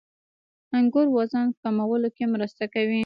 •انګور 0.77 1.07
وزن 1.15 1.47
کمولو 1.61 2.09
کې 2.15 2.25
مرسته 2.33 2.63
کوي. 2.73 2.99